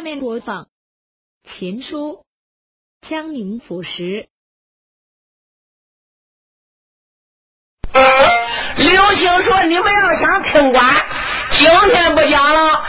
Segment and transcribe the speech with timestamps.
[0.00, 0.62] 下面播放
[1.44, 2.24] 《秦书·
[3.10, 4.28] 江宁府时》。
[8.78, 10.82] 刘星说：“你们要想听管，
[11.50, 12.82] 今天不讲了，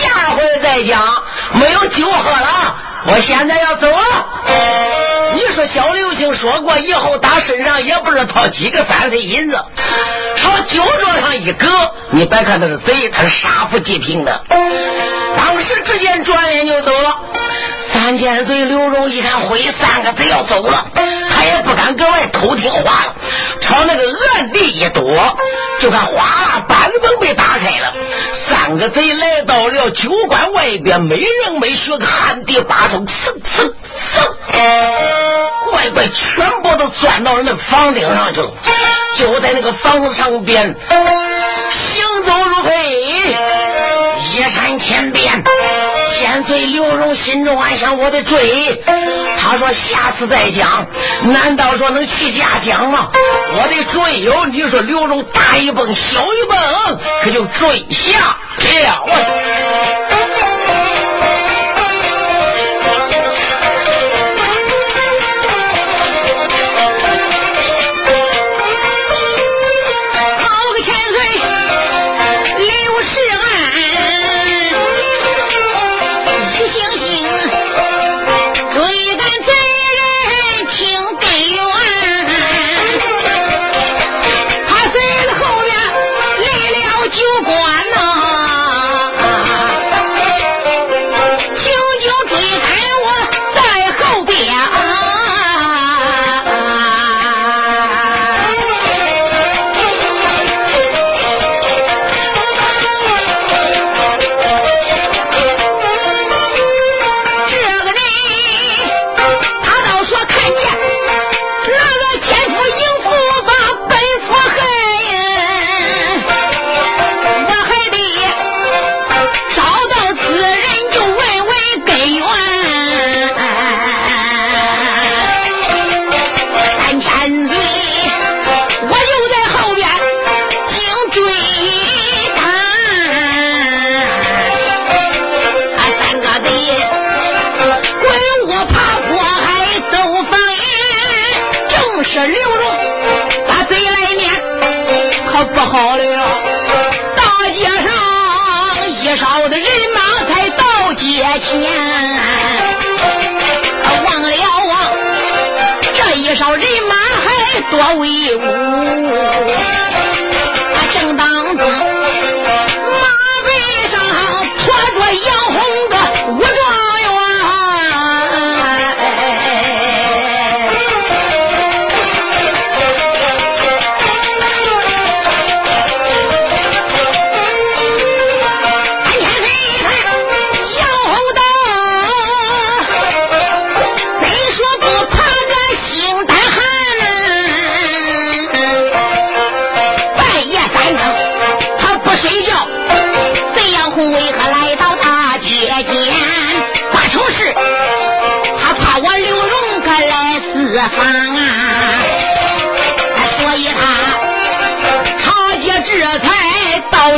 [0.00, 1.14] 下回再讲。
[1.54, 2.76] 没有酒喝了，
[3.06, 9.64] 我现在要走了。”你说小刘星说过，以后打身上也不知道掏几个三岁银子，
[10.36, 14.44] 朝酒桌上一搁，你别看他是贼，他是杀富济贫的。
[15.36, 17.16] 当时之间转眼就走了。
[17.92, 20.86] 三千岁刘荣一看，回三个贼要走了，
[21.30, 23.14] 他也不敢搁外偷听话了，
[23.60, 24.02] 朝那个
[24.34, 25.36] 暗地一躲，
[25.80, 27.94] 就看哗啦板门被打开了，
[28.48, 33.10] 三个贼来到了酒馆外边，没人没学个旱地拔葱，嗖
[33.56, 33.72] 嗖
[34.52, 34.60] 嗖。
[35.70, 38.50] 乖乖，全部都钻到那房顶上去了，
[39.18, 43.05] 就在那个房子上边行走如飞，
[44.78, 45.42] 千遍。
[46.18, 48.82] 千岁刘荣心中暗想：我的罪。
[49.38, 50.86] 他说下次再讲，
[51.24, 53.08] 难道说能去家讲吗？
[53.12, 54.46] 我的罪有！
[54.46, 58.36] 你说刘荣大一蹦，小一蹦，可就坠下
[58.82, 60.15] 了。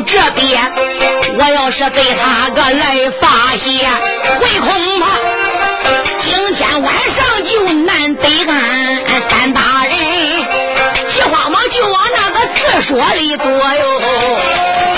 [0.03, 0.73] 这边
[1.37, 3.91] 我要是被他个来发现，
[4.41, 5.07] 会恐怕
[6.23, 8.55] 今天晚上就难得干。
[9.31, 9.97] 三大人
[11.11, 14.98] 急慌忙就往那个厕所里躲哟。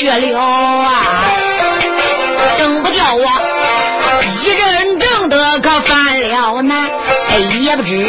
[0.00, 1.36] 去了啊！
[2.56, 3.22] 整不掉我
[4.42, 6.88] 一人正的可犯了难，
[7.60, 8.08] 也不知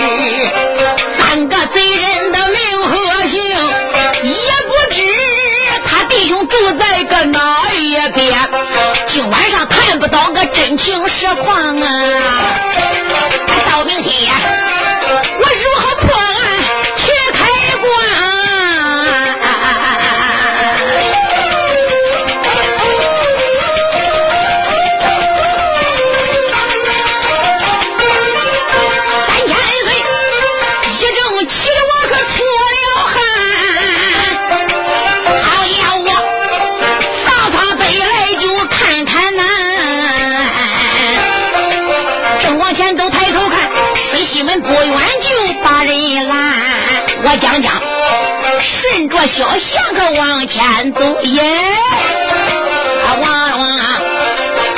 [1.17, 3.43] 三个贼人的名和姓，
[4.23, 5.01] 也不知
[5.85, 8.49] 他弟兄住在个哪一边，
[9.07, 12.59] 今晚上谈不到个真情实况啊！
[13.69, 14.60] 到明天。
[44.59, 45.29] 不远就
[45.63, 46.35] 把人拦，
[47.23, 47.71] 我讲讲，
[48.61, 51.41] 顺着小巷子往前走耶，
[53.05, 53.61] 啊，望望，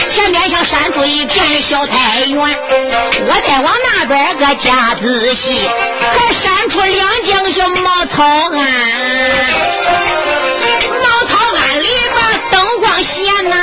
[0.09, 5.67] 前面像闪出一片小菜园，我再往那边个加仔细，
[6.19, 8.59] 还闪出两间小茅草庵，
[11.01, 12.15] 茅草庵里边
[12.51, 13.57] 灯光现，啊，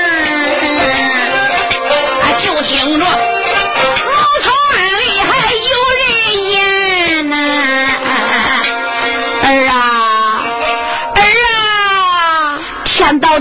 [2.43, 3.30] 就听着。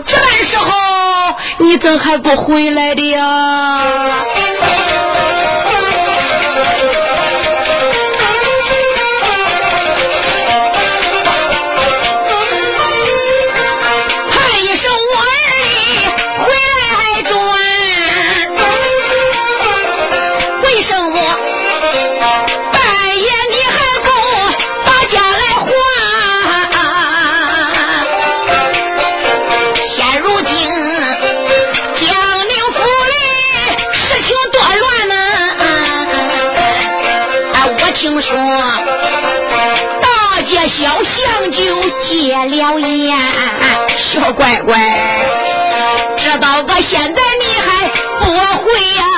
[0.05, 0.11] 这
[0.45, 0.71] 时候，
[1.59, 3.88] 你怎还不回来的呀？
[42.77, 43.17] 戒了烟，
[43.97, 44.75] 小乖乖，
[46.17, 47.87] 知道个现在你还
[48.19, 48.31] 不
[48.63, 49.08] 会呀？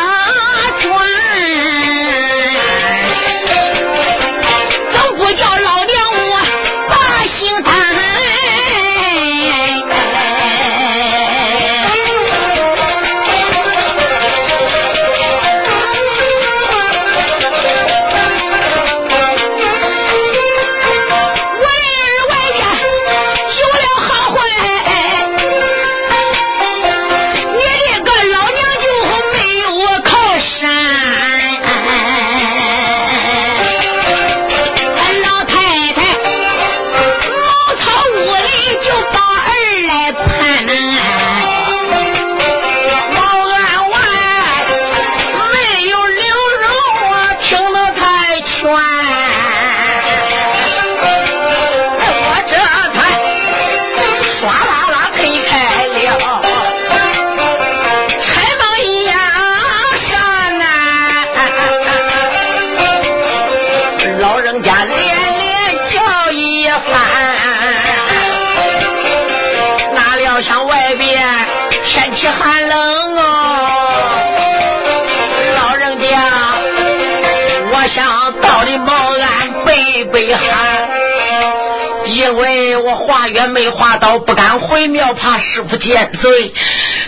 [83.72, 86.54] 化缘没化到，不敢回庙，怕师傅见罪。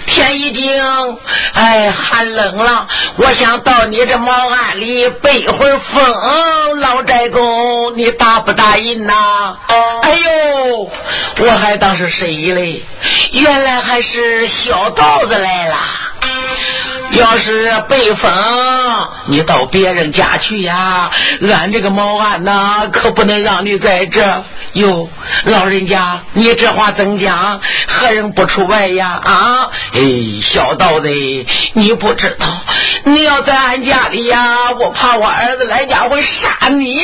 [0.06, 1.20] 天已经
[1.54, 2.88] 哎寒冷了，
[3.18, 6.80] 我想到你这茅庵里背会风。
[6.80, 9.14] 老寨公，你答不答应呐？
[10.02, 10.92] 哎呦，
[11.40, 12.84] 我还当是谁嘞？
[13.32, 15.78] 原来还是小道子来了。
[17.12, 18.32] 要是被封，
[19.28, 21.10] 你到别人家去呀！
[21.52, 24.44] 俺这个猫案呐，可不能让你在这。
[24.74, 25.10] 哟，
[25.46, 27.62] 老人家，你这话怎讲？
[27.88, 29.22] 何人不出外呀？
[29.24, 29.70] 啊！
[29.94, 30.02] 哎，
[30.42, 32.48] 小道贼，你不知道，
[33.06, 36.96] 你要在俺家里呀，我怕我儿子来家会杀你。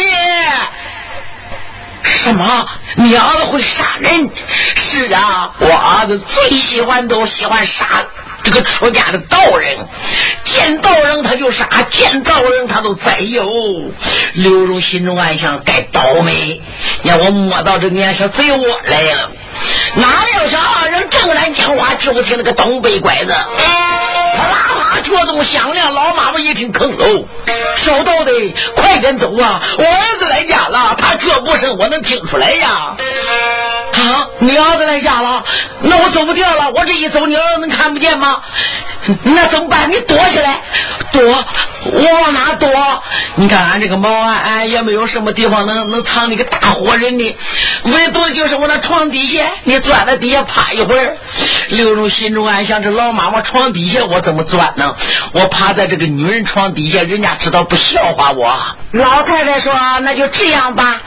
[2.04, 2.68] 什么？
[2.96, 4.30] 你儿子会杀人？
[4.76, 7.86] 是啊，我儿子最喜欢都喜欢杀。
[8.42, 9.78] 这个出家的道人，
[10.46, 13.46] 见道人他就杀，见道人他都宰哟。
[14.34, 16.62] 刘荣心中暗想：该倒霉！
[17.04, 19.32] 让我摸到这年小贼窝来了。
[19.96, 23.36] 哪料想二人正来讲话，就听那个东北拐子，
[24.38, 24.69] 啪啦
[25.00, 25.94] 啪，脚动响亮。
[25.94, 27.26] 老妈妈一听，坑喽！
[27.78, 28.32] 小道的，
[28.76, 29.62] 快点走啊！
[29.78, 32.96] 我儿子来家了，他脚步声我能听出来呀。
[34.00, 34.28] 啊！
[34.40, 35.44] 你儿子来家了，
[35.82, 36.72] 那我走不掉了。
[36.72, 38.42] 我这一走，你儿子能看不见吗？
[39.24, 39.90] 那怎么办？
[39.90, 40.62] 你躲起来，
[41.12, 41.22] 躲！
[41.92, 42.70] 我往哪躲？
[43.36, 47.38] 你看俺这个猫啊，俺也没有什么地方能能藏那个大活人的，
[47.86, 49.46] 唯独就是我那床底下。
[49.64, 51.18] 你钻在底下趴一会儿。
[51.70, 54.96] 刘荣心中暗想：这老妈妈床底下我怎么钻呢？
[55.34, 58.54] 我趴在这个女人床底下，人家知道不笑话我。
[58.92, 61.02] 老太太说：“那就这样吧，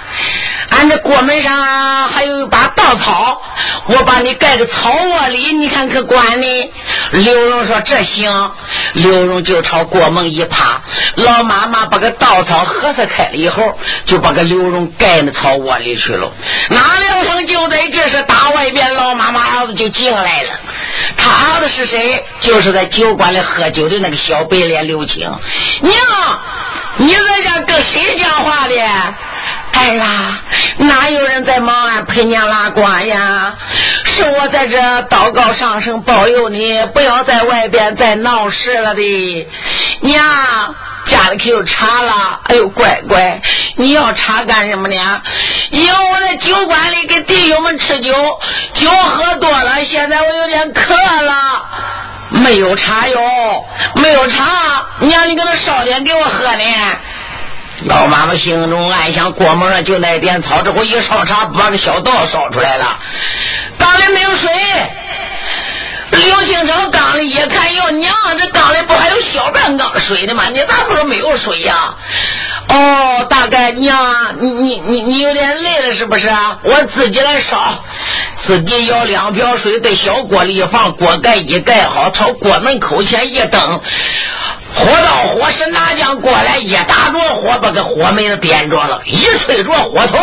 [0.71, 3.41] 俺这锅门上还有一把刀稻草，
[3.87, 6.47] 我把你盖个草窝里，你看可管呢？”
[7.13, 8.51] 刘荣说：“这行。”
[8.95, 10.81] 刘荣就朝过门一趴，
[11.17, 16.31] 老妈妈把个稻草盒子开了以后，就把个刘荣盖那草窝里去了。
[16.71, 20.51] 哪料想就在这时，打外边老妈妈儿子就进来了。
[21.17, 22.23] 他儿子是谁？
[22.41, 25.21] 就是在酒馆里喝酒的那个小白脸刘青。
[25.81, 25.97] 娘。
[26.97, 28.75] 你在家跟谁讲话的？
[29.73, 30.39] 哎啦，
[30.79, 32.03] 哪有人在忙啊？
[32.07, 33.55] 陪娘拉呱呀？
[34.05, 39.49] 是我在这祷告上声保佑你，不要在外边再闹事了的。
[40.01, 40.75] 娘，
[41.07, 42.41] 家里可有茶了。
[42.45, 43.41] 哎呦，乖乖，
[43.77, 45.23] 你要茶干什么呢？
[45.71, 48.13] 因为我在酒馆里给弟兄们吃酒，
[48.75, 51.67] 酒喝多了，现在我有点渴了。
[52.31, 53.21] 没有茶哟，
[53.97, 56.65] 没有茶，娘，你给他烧点给我喝呢。
[57.85, 62.99] 老妈妈心中暗想：过门上就那点草，这回一烧茶，把个小道烧出来了。
[63.79, 64.51] 缸里没有水。
[66.13, 70.45] 刘青成缸里一看，哟娘，这缸里不还有小半缸水呢吗？
[70.53, 71.95] 你咋不说没有水呀？
[72.69, 76.29] 哦，大概娘，你你你你有点累了是不是？
[76.65, 77.83] 我自己来烧，
[78.47, 83.81] 自己舀两瓢水，在小锅里一放，锅盖一盖好，朝锅门口前一蹬。
[84.75, 90.19] 火到火势拿将过来，一打着火，把个火门子点着了，一吹着火头，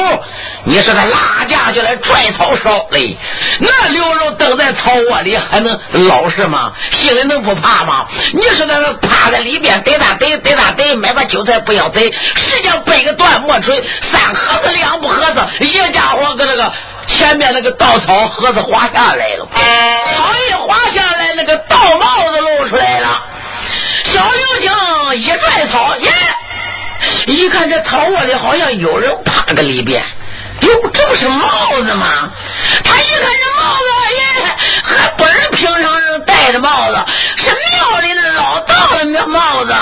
[0.64, 3.16] 你说他拉架就来拽草烧嘞。
[3.60, 6.74] 那刘荣等在草窝里还能老实吗？
[6.98, 8.08] 心里能不怕吗？
[8.34, 16.72] 你说他那趴在里边逮他逮逮他逮，买把韭菜不要逮，实际上背个断木锤，三盒子两不盒子，一家伙搁那个
[17.08, 23.26] 前面那个稻草盒子滑下来了，草一滑下来，那个稻帽子露出来了。
[24.06, 24.72] 小刘星
[25.22, 26.12] 一拽草，耶！
[27.28, 30.04] 一看这草窝里好像有人趴在里边，
[30.62, 32.30] 哟，这不是帽子吗？
[32.84, 33.84] 他一看这帽子，
[34.16, 34.24] 耶，
[34.84, 37.06] 还不是平常人戴的帽子，
[37.38, 39.74] 是庙里的老道的帽子。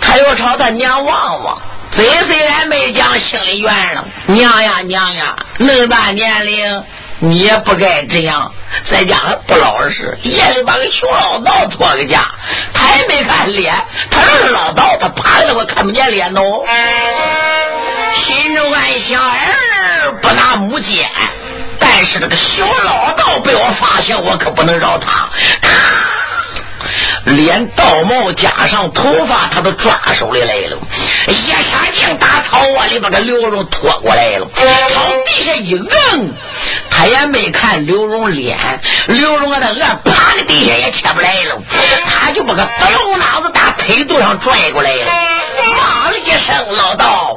[0.00, 1.60] 他又朝他娘望望，
[1.92, 4.04] 嘴虽然没讲，心里怨了。
[4.26, 6.84] 娘呀娘呀，那么大年龄。
[7.20, 8.52] 你也不该这样，
[8.90, 12.20] 在家还不老实，夜里把个熊老道拖个家，
[12.74, 13.74] 他也没看脸，
[14.10, 16.42] 他要是老道，他趴着我看不见脸哦。
[18.14, 21.08] 心中暗想：儿不拿木剑，
[21.78, 25.30] 但是这个小老道被我发现，我可不能饶他。
[27.24, 30.78] 连道帽加上头发，他都抓手里来了。
[31.28, 31.56] 一下
[31.92, 36.34] 劲打草窝里，把这刘荣拖过来了，朝地下一摁，
[36.90, 38.58] 他也没看刘荣脸。
[39.08, 41.62] 刘荣啊，他摁，啪的地下也起不来了，
[42.06, 45.12] 他就把个灯笼脑子打腿肚上拽过来了，
[45.76, 47.34] 骂了一声：“老道！”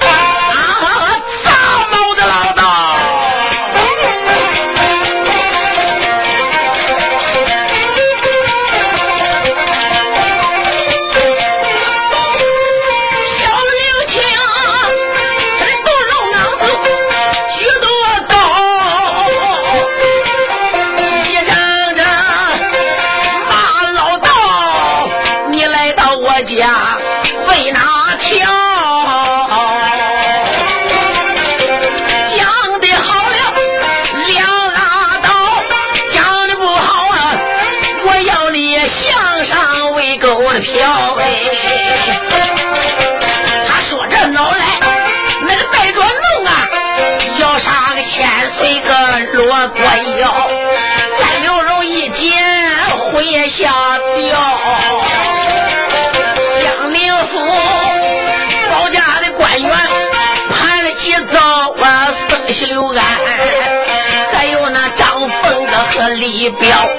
[66.51, 66.89] 表，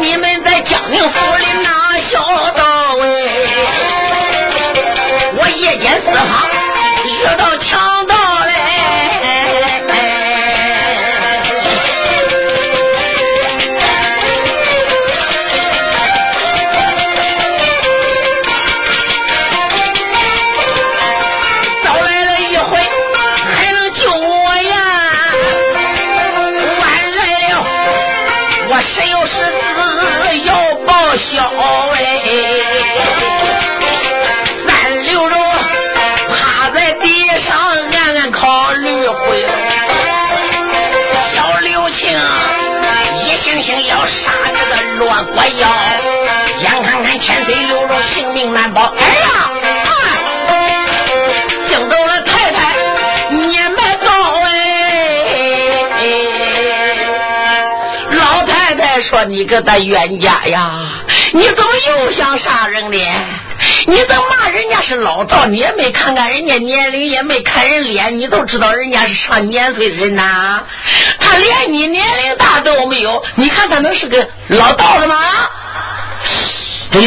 [0.00, 2.18] 你们在江宁府里哪小
[2.52, 3.06] 道哎？
[5.36, 6.53] 我夜间四方
[59.34, 60.78] 你个大冤家呀，
[61.32, 62.98] 你怎么又想杀人呢？
[63.88, 65.44] 你怎么骂人家是老道？
[65.46, 70.62] 你也没看看人家年龄，也没看人脸，你都知道人家是上年岁的人呐。
[71.18, 75.16] 他连你年龄大都没有，你看他能是个老道的吗？”
[76.94, 77.00] 哎，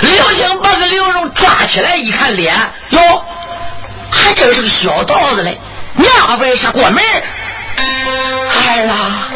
[0.00, 2.54] 刘星把个刘荣抓起来一看脸，
[2.88, 3.22] 哟，
[4.10, 5.60] 还真是个小道子嘞，
[5.96, 7.04] 娘为啥过门？
[7.76, 9.28] 儿啦。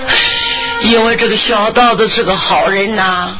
[0.82, 3.30] 因为这个小道子是个好人呐，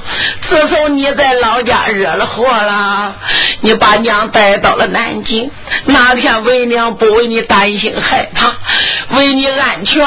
[0.43, 3.15] 自从你在老家惹了祸了，
[3.61, 5.51] 你把娘带到了南京，
[5.85, 10.05] 哪天为娘不为你担心害怕，为你安全，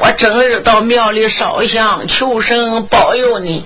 [0.00, 3.64] 我整日到庙里烧香求神保佑你。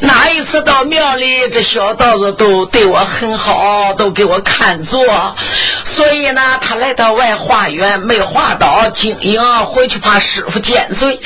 [0.00, 5.00] 哪一次到庙里，这小道子都对我很好，都给我看座。
[5.94, 11.18] 所以呢，他来到外化缘，没化到经营，回去怕师傅见罪。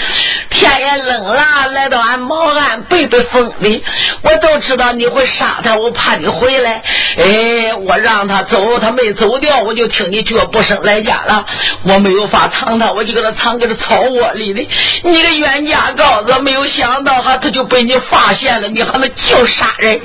[0.51, 1.30] 天也冷。
[1.33, 3.83] 啊，来到俺毛岸背背风的，
[4.23, 6.83] 我都知道你会杀他，我怕你回来。
[7.19, 11.45] 哎，我让他走，他没走掉，我就听你脚步声来家了。
[11.85, 14.67] 我没有法藏他，我就给他藏在这草窝里的。
[15.03, 20.01] 你个冤家羔子，没有想到哈，他就被你发现了，你还能就杀人？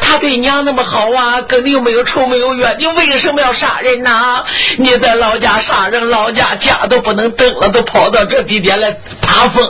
[0.00, 4.44] 他对娘那么好啊，跟你又没有仇没有怨，你为什么要杀人呢？
[4.78, 9.66] 你在老家杀人，老家家都不能等了，都跑到这地点来爬风。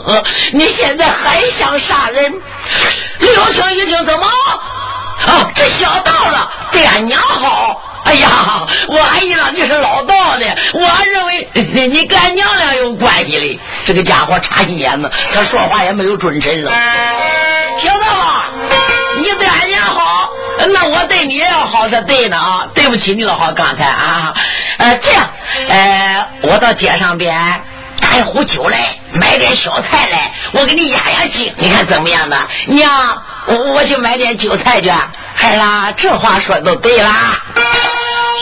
[0.53, 2.31] 你现在还想杀人？
[3.19, 4.27] 刘青一听怎么？
[4.27, 7.81] 啊，这小道了对俺娘好。
[8.03, 8.29] 哎呀，
[8.87, 10.45] 我还以为你是老道呢。
[10.73, 11.49] 我认为
[11.87, 13.59] 你跟俺娘俩有关系嘞。
[13.85, 16.71] 这个家伙插心眼子，他说话也没有准神了。
[17.79, 18.05] 小道
[18.69, 18.77] 子，
[19.17, 20.29] 你对俺娘好，
[20.71, 22.67] 那我对你也要好才对呢啊！
[22.73, 24.33] 对不起你了好刚才啊。
[24.77, 25.29] 呃，这样，
[25.69, 27.35] 呃，我到街上边。
[28.17, 32.47] 买壶酒来，买点小菜来，我给你压压惊，你看怎么样呢？
[32.65, 34.89] 娘，我我去买点酒菜去。
[35.35, 37.39] 孩啦，这话说都对啦。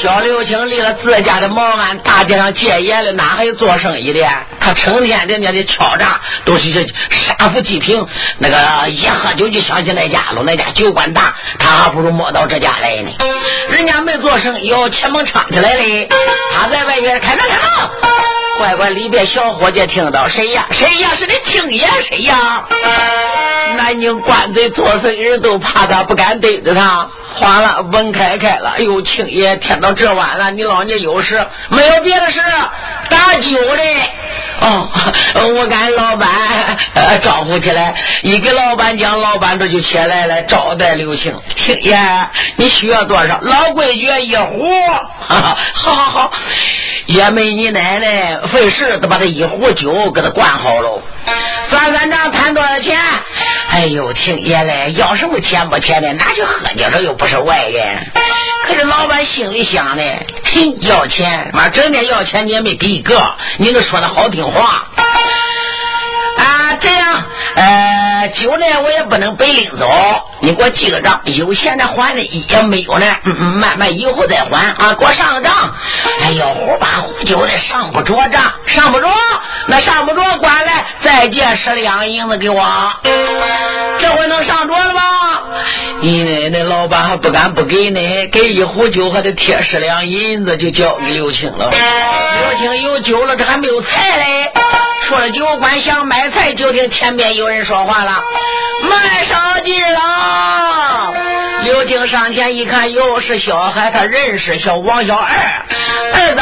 [0.01, 4.25] 小刘青离了自家的毛安大街上戒严了，哪还有做生意的？
[4.61, 8.01] 他成天人家的敲诈都是这杀富济贫，
[8.37, 13.11] 那个一喝酒就想起那家了，那家酒馆大，他还不如摸到这家来呢。
[13.71, 16.07] 人家没做生意，哦，钱门唱起来嘞，
[16.53, 17.89] 他在外面开门开门。
[18.57, 20.65] 乖乖，里边小伙计听到谁呀？
[20.71, 21.09] 谁呀？
[21.17, 22.65] 是你青爷谁呀？
[23.77, 27.09] 南京官嘴做生意都怕他，不敢对着他。
[27.35, 28.75] 哗了，门开开了。
[28.77, 31.45] 哎呦，青爷，天到这晚了，你老人家有事？
[31.67, 32.39] 没有别的事，
[33.09, 33.83] 打酒的。
[34.61, 34.89] 哦，
[35.53, 36.29] 我跟老板
[36.93, 41.37] 呃招呼起来，一给老板讲，老板这就起来了，招待刘青。
[41.57, 41.97] 青爷，
[42.55, 43.37] 你需要多少？
[43.41, 44.65] 老规矩，一壶。
[45.19, 46.31] 好好好，
[47.07, 51.01] 也没你奶奶费事，都把这一壶酒给他灌好喽。
[51.69, 52.99] 算算账，谈多少钱？
[53.69, 56.13] 哎呦，青爷嘞，要什么钱不钱的？
[56.13, 58.11] 拿去喝去了，又不是外人。
[58.67, 60.03] 可是老板心里想的，
[60.53, 63.15] 哼，要钱，妈整天要钱，你也没给一个，
[63.57, 64.87] 你都说的好听话。
[66.37, 69.89] 啊，这样，呃，酒呢我也不能白领走，
[70.41, 75.73] 你给我记个账，有钱的还的，也没有呢，慢慢以后再还啊，给我上个账。
[76.21, 79.07] 哎呦，胡八壶酒的上不着账，上不着，
[79.67, 82.91] 那上不着，管来再借十两银子给我，
[83.99, 85.01] 这回能上桌了吧？
[86.01, 91.71] 你那老板还不敢不给呢，给一壶酒还得贴十两银子，就交给刘青了。
[91.71, 94.51] 刘青有酒了，这还没有菜嘞。
[95.07, 98.23] 说了酒馆想买菜，就听前边有人说话了
[98.89, 101.13] ：“卖烧鸡了。”
[101.63, 105.27] 刘静上前一看，又是小孩，他认识小王小二。
[106.13, 106.41] 儿子，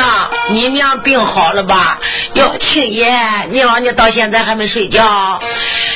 [0.49, 1.97] 你娘病好了吧？
[2.35, 3.13] 哟，青爷，
[3.49, 5.39] 你老娘到现在还没睡觉。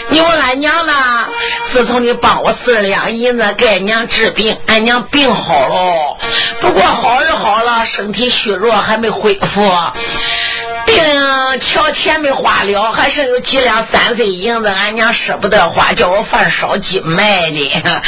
[0.09, 0.93] 你问俺娘呢？
[1.71, 6.17] 自从你帮我四两银子给俺娘治病，俺娘病好了。
[6.59, 9.73] 不过好是好了，身体虚弱，还没恢复。
[10.87, 10.97] 病
[11.59, 18.01] 瞧钱没花了，还剩有几两三岁银子，俺娘舍不得花，叫我饭烧鸡卖的。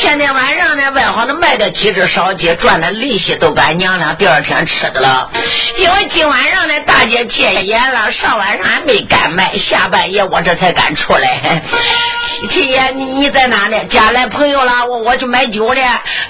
[0.00, 5.28] 天天晚上呢，外行的卖点几只烧鸡，赚的利息都给俺娘俩第二天吃的了。
[5.78, 11.62] 因为今晚上呢，大姐戒严了，上晚上还没敢卖，下半夜我这才敢出来。
[12.48, 13.84] 亲爷，你你在哪呢？
[13.84, 15.80] 家来朋友了，我我去买酒了。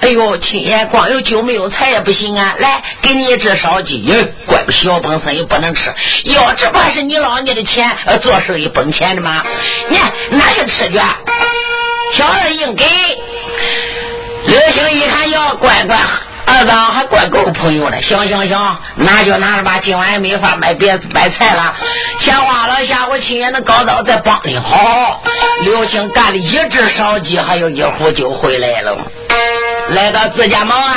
[0.00, 2.54] 哎呦，亲爷，光有酒没有菜也不行啊！
[2.58, 4.02] 来，给你一只烧鸡。
[4.04, 4.14] 哟，
[4.46, 5.92] 乖小本生意不能吃。
[6.24, 9.42] 哟，这不还是你老人家的钱，呃，做生意本钱的吗？
[9.88, 9.98] 你
[10.36, 10.98] 拿去吃去。
[12.14, 12.84] 小二应给。
[14.46, 15.96] 刘星一看，哟，乖乖，
[16.46, 18.00] 二子还怪够朋友的。
[18.02, 19.78] 行行行，拿就拿着吧。
[19.82, 21.74] 今晚也没法买别买菜了，
[22.20, 24.58] 钱花了，下午亲爷那高刀再帮你。
[24.58, 25.22] 好，
[25.64, 28.96] 刘星干了一只烧鸡，还有一壶酒回来了。
[29.88, 30.96] 来到自家茅庵，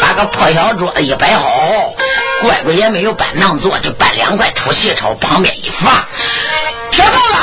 [0.00, 1.94] 把个破小桌一摆好，
[2.42, 5.92] 乖乖也没有搬凳坐，就搬两块土细朝旁边一放。
[6.92, 7.34] 小豆子，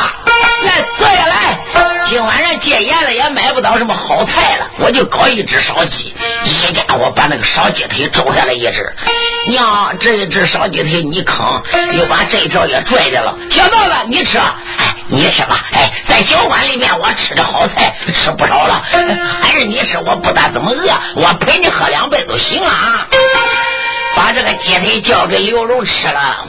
[0.66, 1.95] 来坐下来。
[2.08, 6.14] 今晚上戒严了，也买不到什么好菜了，我就搞一只烧鸡。
[6.46, 8.94] 一家伙把那个烧鸡腿周下来一只，
[9.50, 11.64] 娘，这一只烧鸡腿你坑，
[11.94, 13.36] 又把这条也拽着了。
[13.50, 15.66] 小豆子，你吃，哎，你吃吧。
[15.72, 18.84] 哎，在酒馆里面我吃的好菜吃不少了，
[19.42, 23.08] 还是你吃，我不但怎么饿，我陪你喝两杯都行了啊。
[24.16, 26.48] 把这个鸡腿交给刘荣吃了，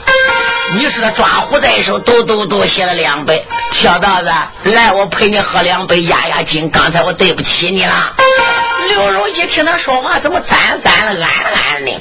[0.73, 3.45] 你是他抓虎在手，都都都写了两杯。
[3.73, 4.31] 小道子，
[4.71, 6.69] 来，我陪你喝两杯压压惊。
[6.69, 8.13] 刚才我对不起你了。
[8.89, 11.31] 刘荣一听他说话，怎么赞赞的、暗
[11.75, 11.91] 暗的，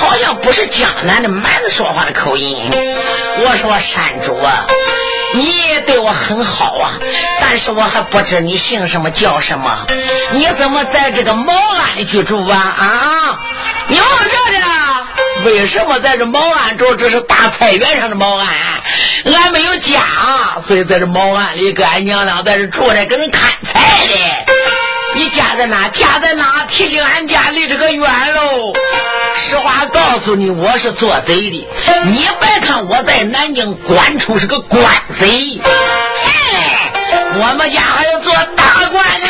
[0.00, 2.68] 好像不是江南的蛮子说话的口音。
[3.38, 4.66] 我说山主啊，
[5.34, 6.92] 你对我很好啊，
[7.40, 9.86] 但是我还不知你姓什么叫什么，
[10.32, 12.58] 你怎么在这个茅庵里居住啊？
[12.58, 13.38] 啊，
[13.88, 14.62] 你往这里。
[15.44, 16.94] 为什么在这茅庵住？
[16.94, 18.46] 这是大菜园上的茅庵，
[19.34, 20.00] 俺没有家，
[20.68, 24.14] 所以在这茅庵里跟俺娘俩在这住着，跟人看菜的。
[25.14, 25.88] 你家在哪？
[25.88, 26.64] 家在哪？
[26.70, 28.72] 提醒俺家离这个远喽。
[29.52, 31.68] 实话告诉你，我是做贼的。
[32.06, 34.82] 你别看我在南京官处是个官
[35.20, 35.62] 贼，嘿
[37.38, 39.26] 我们家还要做大官呢。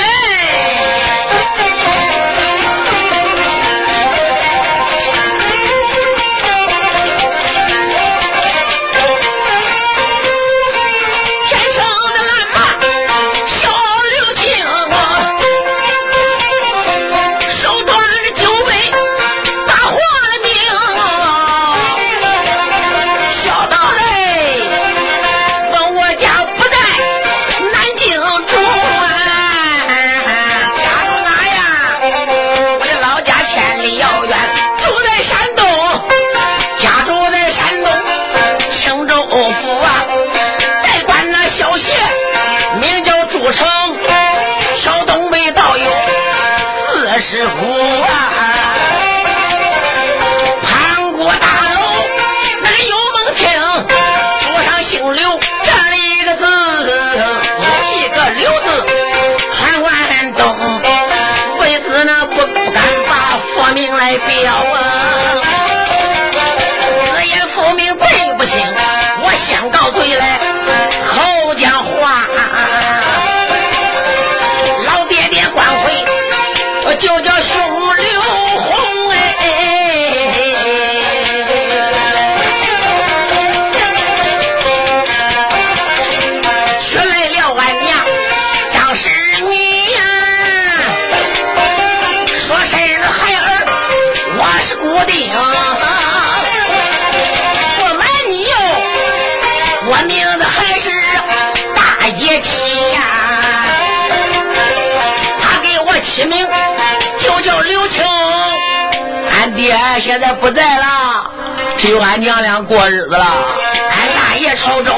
[110.12, 111.30] 现在不在了，
[111.78, 113.24] 只有俺娘俩过日子了。
[113.24, 114.94] 俺大爷朝中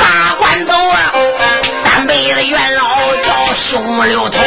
[0.00, 1.12] 大官走啊，
[1.84, 4.40] 三辈子元老叫兄刘通。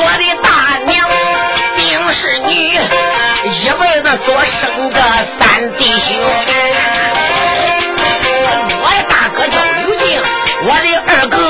[0.00, 1.08] 我的大娘
[1.76, 2.78] 病是女，
[3.54, 5.00] 一辈子所生的
[5.40, 6.14] 三弟兄。
[8.82, 10.20] 我的大哥叫刘静，
[10.62, 11.47] 我的二哥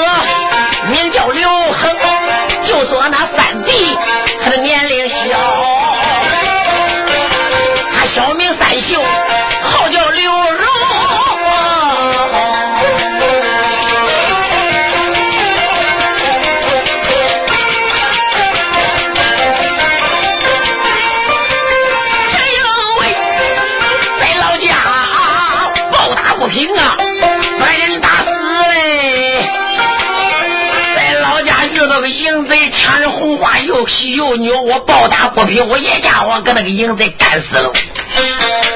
[34.16, 37.72] 又牛，我暴打不平，我一家伙跟那个营子干死了。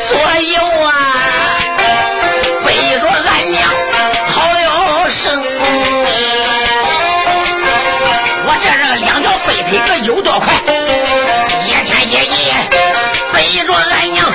[0.09, 0.61] 所以啊
[2.65, 3.69] 背着俺娘
[4.33, 5.43] 逃了生，
[8.47, 10.55] 我这是两条飞腿，可有多快？
[11.65, 12.55] 一天一夜
[13.33, 14.32] 背着俺娘。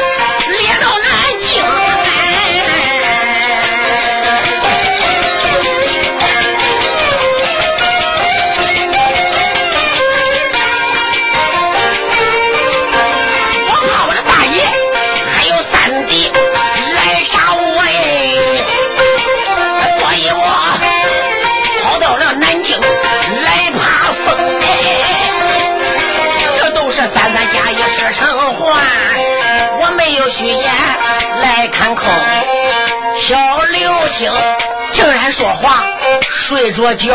[36.78, 37.10] 着觉，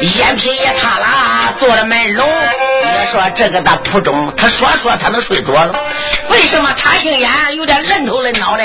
[0.00, 2.26] 眼皮也塌了，做了门笼。
[2.26, 5.74] 你说这个大铺中，他说说他能睡着了？
[6.30, 8.64] 为什么查性眼有点愣头愣脑的？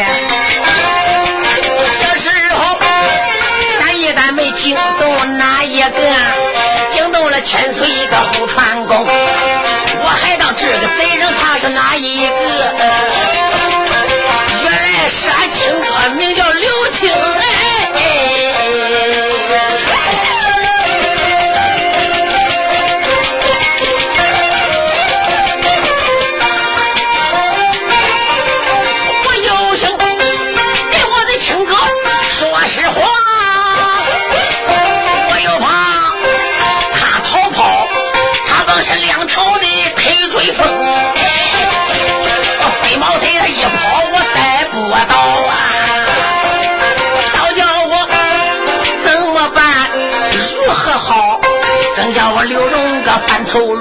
[1.99, 2.77] 这时候，
[3.81, 5.91] 咱一旦没惊动哪一个？
[6.93, 12.31] 惊动了千岁一个后传公，我还当这个贼人他是哪一个？
[14.63, 17.11] 原来是俺亲哥，名叫刘青。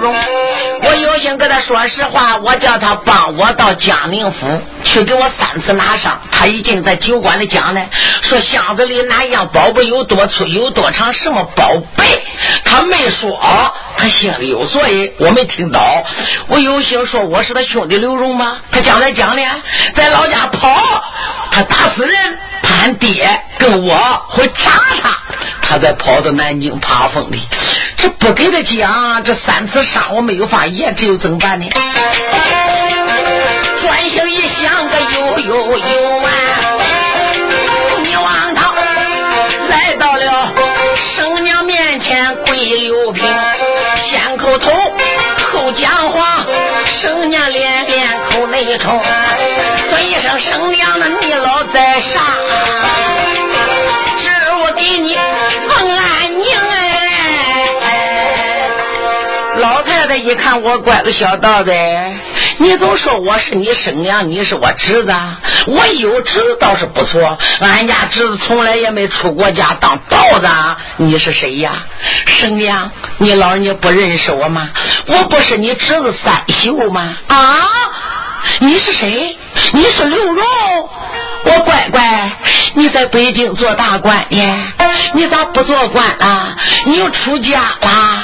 [0.09, 6.21] 我有心跟他说实话，我叫他帮我到江宁府去给我三次拿上。
[6.31, 7.81] 他已经在酒馆里讲了，
[8.23, 12.23] 说箱子里哪样宝贝有多粗有多长，什么宝贝，
[12.64, 13.38] 他没说，
[13.97, 15.81] 他心里有所以，我没听到。
[16.49, 18.59] 我有心说我是他兄弟刘荣吗？
[18.71, 19.42] 他将来讲的，
[19.95, 20.69] 在老家跑，
[21.51, 23.97] 他打死人，他爹跟我
[24.29, 24.71] 会砸
[25.03, 25.19] 他。
[25.68, 27.40] 他在跑到南京爬风里，
[27.96, 31.66] 这不给他讲，这三次伤我没有法言，这又怎么办呢？
[33.83, 36.29] 专心一想，个呦呦呦啊！
[38.05, 38.72] 你望他
[39.68, 40.52] 来到了
[41.16, 43.24] 生娘面前跪六平，
[44.09, 44.70] 先叩头
[45.52, 46.46] 后讲话，
[47.02, 49.02] 生娘连连叩内冲，
[49.90, 52.22] 尊一声生娘，那你老在上
[60.16, 60.26] 上。
[60.26, 61.72] 一看我拐个小道子，
[62.59, 65.14] 你总说我是你生娘，你是我侄子，
[65.66, 67.38] 我有侄子倒是不错。
[67.61, 70.48] 俺家侄子从来也没出过家当道子，
[70.96, 71.85] 你是谁呀？
[72.26, 74.70] 生娘，你老人家不认识我吗？
[75.07, 77.16] 我不是你侄子三秀吗？
[77.29, 77.68] 啊，
[78.61, 79.37] 你是谁？
[79.72, 80.44] 你是刘荣。
[81.46, 82.32] 我乖乖，
[82.74, 84.64] 你在北京做大官呢，
[85.14, 86.56] 你咋不做官啊？
[86.87, 88.22] 你又出家啦？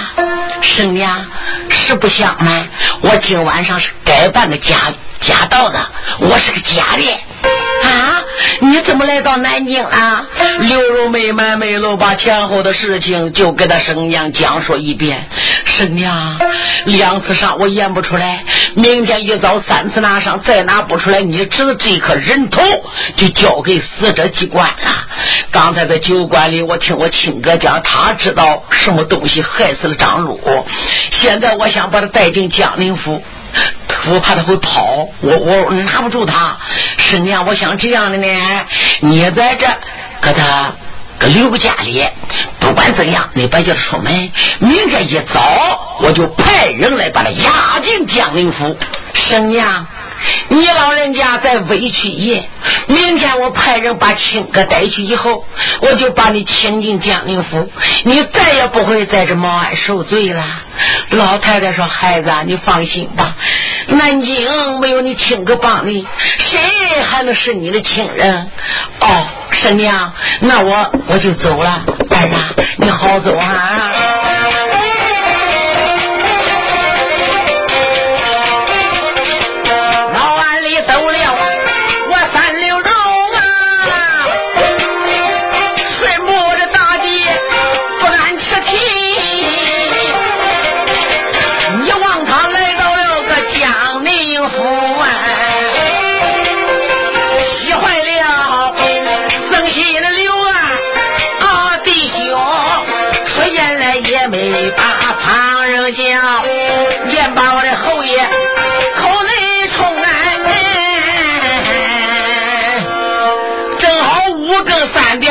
[0.61, 1.25] 生娘，
[1.71, 2.69] 实不相瞒，
[3.01, 4.77] 我今晚上是该办个家
[5.21, 5.79] 家道的，
[6.19, 7.07] 我是个家人。
[7.43, 8.25] 啊！
[8.61, 10.27] 你怎么来到南京了？
[10.61, 15.27] 刘荣没瞒没漏，把前后的事情就给他生娘讲述一遍。
[15.67, 16.39] 生娘，
[16.85, 22.61] 两次上我演不出来，明天一早三次拿上，再拿不出来，你知道这颗人头
[23.17, 25.07] 就交给死者机关了。
[25.51, 30.41] 刚才在酒馆里，我听我亲哥讲，他知道什么东西害死了张鲁。
[31.11, 33.23] 现在我想把他带进江宁府。
[34.11, 36.59] 我怕他会跑，我我拿不住他。
[36.99, 38.27] 师娘，我想这样的呢，
[39.01, 39.67] 你在这
[40.21, 40.73] 给他
[41.19, 42.05] 给留个家里，
[42.59, 44.33] 不管怎样，你别叫他出门。
[44.59, 48.77] 明天一早，我就派人来把他押进江宁府。
[49.15, 49.87] 师娘。
[50.49, 52.43] 你老人家再委屈一，
[52.87, 55.45] 明天我派人把亲哥带去以后，
[55.81, 57.71] 我就把你请进江宁府，
[58.05, 60.45] 你再也不会在这毛安受罪了。
[61.11, 63.35] 老太太说：“孩子，你放心吧，
[63.89, 66.07] 南京没有你亲哥帮你，
[66.39, 68.51] 谁还能是你的亲人？”
[69.01, 73.92] 哦，婶娘，那我我就走了，儿子，你好走啊。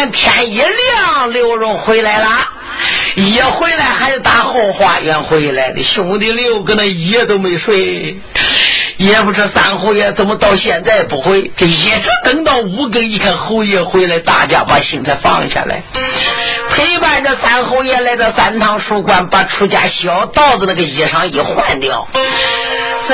[0.10, 2.28] 天一亮，刘荣回来了，
[3.16, 5.84] 一回来还是打后花园回来的。
[5.84, 8.18] 兄弟六个那夜都没睡，
[8.98, 11.52] 也不知三侯爷怎么到现在不回。
[11.58, 15.84] 这一直等到五更，一看侯爷回来，大家把心才放下来，
[16.72, 22.08] 陪伴着三侯爷来到三堂书馆，把出家小道的那个衣裳一换掉。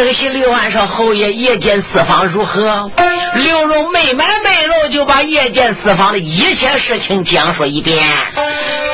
[0.04, 2.92] 生喜刘安说：“侯爷夜间私访如何？”
[3.36, 8.06] 刘荣没买没露，就把夜间私访的一切事情讲述一遍。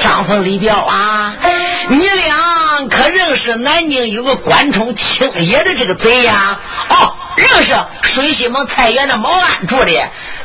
[0.02, 1.36] 张凤李彪啊，
[1.90, 6.60] 你俩可认识南京有个关冲青爷的这个贼呀？
[6.90, 7.14] 哦。
[7.36, 9.92] 认识水西门菜园的毛安住的，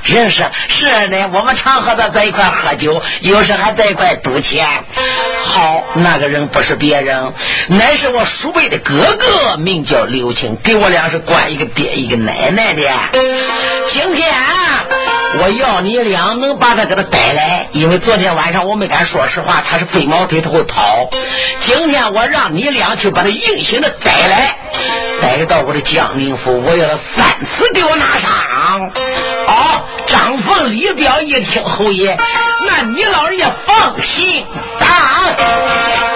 [0.05, 4.67] 认识是的，我们常和他在一块喝酒，有时还在一块赌钱。
[5.45, 7.33] 好，那个人不是别人，
[7.69, 12.83] 乃是我叔辈的哥哥，名叫刘青，给我俩是管一个爹一个奶奶的。
[13.93, 14.33] 今天
[15.41, 21.11] 我要你俩能把他给他带来，因为昨天晚上我没敢说实话，他是飞毛腿，他会跑。
[21.67, 24.57] 今天我让你俩去把他硬性的逮来，
[25.21, 26.78] 逮到我的江宁府，我。
[27.17, 28.91] 三次给我拿上！
[29.47, 32.17] 哦，张凤、李彪一听侯爷，
[32.67, 34.47] 那你老人家放心，
[34.79, 36.08] 打。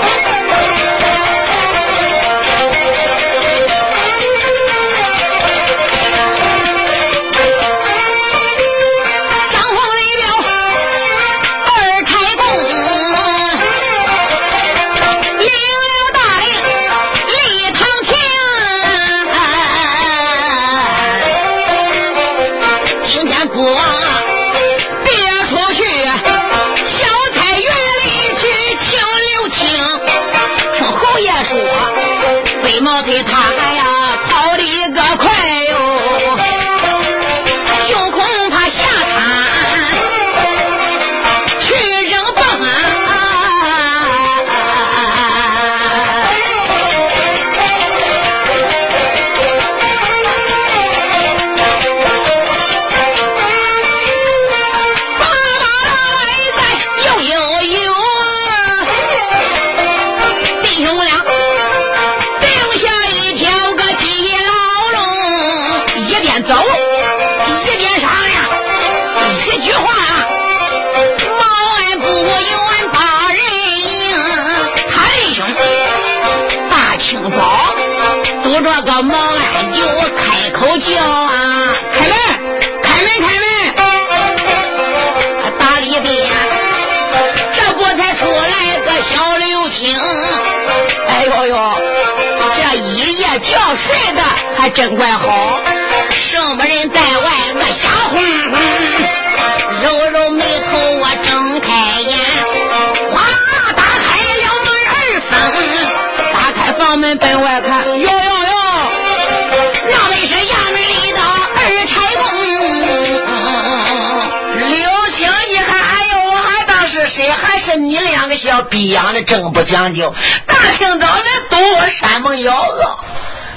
[119.12, 120.14] 小逼样的，真不讲究！
[120.46, 122.84] 大清早的堵我山门窑子。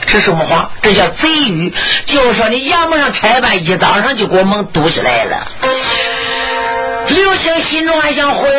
[0.08, 0.70] 是什么话？
[0.82, 1.74] 这叫贼语。
[2.06, 5.48] 就说你衙门上差办，一早上就给我们堵起来了。
[7.08, 8.50] 刘星心中还想回，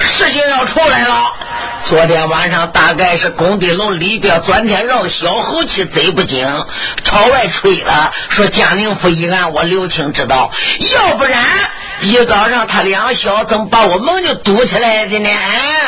[0.00, 1.32] 事情要出来了。
[1.88, 6.46] 昨天晚上大概是工地楼里边钻天绕小猴气，贼不精，
[7.04, 10.50] 朝外吹了，说江宁府一案我刘青知道，
[10.92, 11.42] 要不然
[12.02, 15.30] 一早上他两小怎么把我们就堵起来的呢？
[15.30, 15.79] 啊，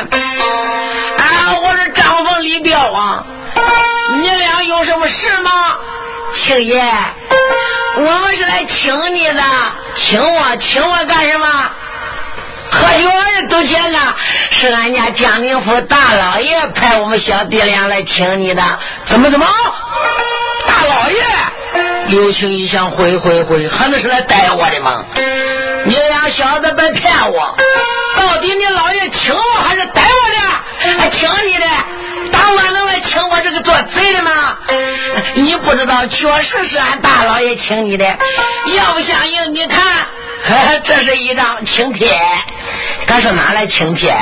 [4.20, 5.50] 你俩有什么事吗，
[6.44, 6.82] 青爷？
[7.96, 9.42] 我们是来请你的，
[9.96, 11.46] 请我，请我干什么？
[12.70, 13.98] 喝酒的都见呢？
[14.50, 18.62] 是俺家江宁府大老爷派我们小弟俩来请你的，
[19.06, 19.46] 怎么怎么？
[20.66, 21.18] 大老爷？
[22.08, 25.04] 刘青一想，回回回，还能是来逮我的吗？
[25.84, 27.56] 你俩小子别骗我，
[28.16, 31.10] 到底你老爷请我还是逮我的？
[31.10, 31.66] 请你的。
[32.32, 34.56] 当官能来请我这个做贼的吗？
[35.34, 38.04] 你不知道，确实是俺大老爷请你的。
[38.04, 40.06] 要不相信，你看，
[40.84, 42.18] 这是一张请帖。
[43.06, 44.14] 敢说拿来请帖？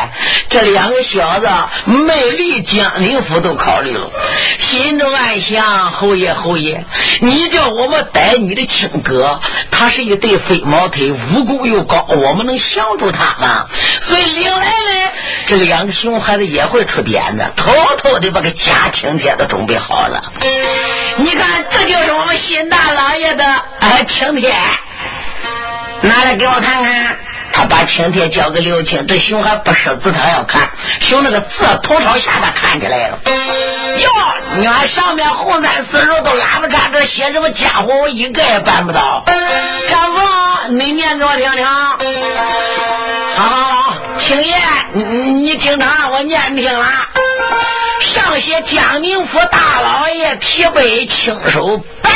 [0.48, 1.48] 这两个小子
[1.86, 4.10] 没离江宁府都考虑了，
[4.58, 6.84] 心中暗想：侯爷，侯爷，
[7.20, 9.40] 你叫我们逮你的亲哥，
[9.70, 13.66] 他是一对飞毛腿，武功又高，我们能降住他吗？
[14.02, 15.12] 所以领来的
[15.46, 20.32] 这两个熊孩子也会出点子，偷偷的把个假请帖都准备好了。
[21.18, 23.44] 你看，这就是我们新大老爷的
[24.08, 24.52] 请帖，
[26.02, 27.16] 拿来给我看看。
[27.52, 30.70] 他把请帖交给刘青，这熊还不识字，他要看，
[31.00, 33.18] 熊那个字头朝下他看起来了。
[33.98, 34.10] 哟，
[34.56, 39.24] 你看上面红三四肉都拉不开，这写什么家伙，我一个也办不到。
[39.90, 41.66] 张凤，你念给我听听。
[43.36, 44.56] 好好好，青爷，
[44.92, 46.86] 你听他，我念听了。
[48.14, 52.10] 上写江宁府大老爷提杯亲手拜。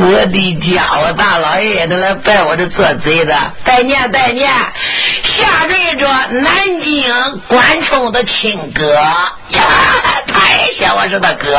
[0.00, 3.34] 我的家我，大老爷爷都来拜我这做贼的，
[3.64, 6.06] 拜年拜年，下坠着
[6.40, 9.60] 南京关冲的亲哥呀，
[10.26, 11.58] 太像我是他哥。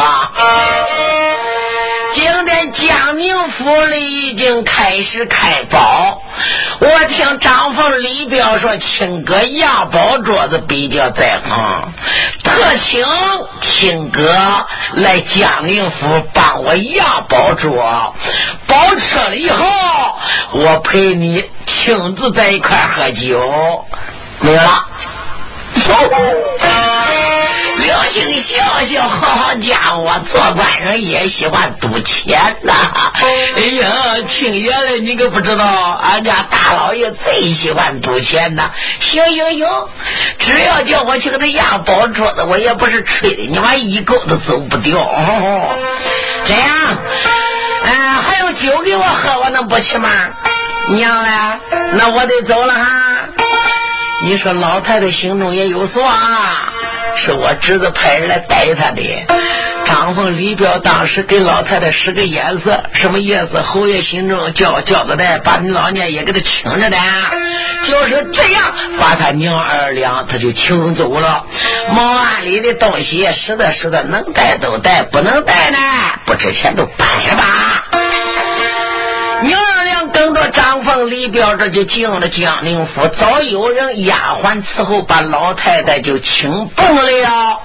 [2.16, 6.22] 今天江宁府里已经开始开包，
[6.80, 11.94] 我听张凤李彪说，亲哥压包桌子比较在行，
[12.44, 13.06] 特请
[13.62, 14.26] 亲哥
[14.94, 18.16] 来江宁府帮我压包桌，
[18.66, 19.66] 包车了以后，
[20.54, 23.86] 我陪你亲自在一块喝酒，
[24.40, 24.86] 没有了。
[27.80, 32.74] 刘星笑笑，好家伙，做官人也喜欢赌钱呐！
[33.14, 35.66] 哎呀，听爷嘞，你可不知道，
[36.02, 38.70] 俺家大老爷最喜欢赌钱呐！
[39.00, 39.68] 行行行，
[40.40, 45.00] 只要叫我去给他压宝桌子，我也不是吹的，你妈一勾都走不掉。
[46.46, 46.68] 这样，
[47.84, 50.10] 嗯，还有酒给我喝，我能不去吗？
[50.90, 51.30] 娘嘞，
[51.94, 52.86] 那我得走了哈。
[54.26, 56.74] 你说老太太心中也有数啊。
[57.20, 59.02] 是我侄子派人来带他的。
[59.86, 63.62] 张凤李彪当时给老太太使个眼色，什么意思？
[63.62, 66.98] 侯爷心中叫叫子带，把你老娘也给他请着的，
[67.86, 71.44] 就是这样，把他娘二两他就请走了。
[71.92, 75.78] 毛案里的东西，实的，是的，能带都带，不能带呢，
[76.26, 77.44] 不值钱都搬下吧。
[79.42, 79.60] 娘
[80.48, 83.08] 张凤李彪，这就进了江宁府。
[83.08, 87.62] 早有人丫鬟伺候，把老太太就请蹦了。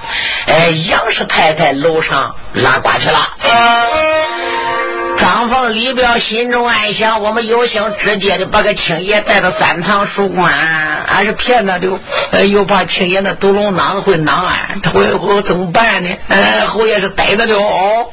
[0.46, 4.73] 哎，杨氏太太楼上拉呱去了。
[5.16, 16.10] 张凤李彪心中暗想：我们有心直接的把个青爷带到三堂书馆，俺是骗他的，又怕青爷那毒龙囊会囊俺，他会会怎么办呢？
[16.28, 18.06] 哎，侯爷是逮着的哦。